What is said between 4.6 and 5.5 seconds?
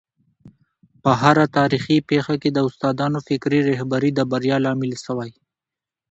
لامل سوی.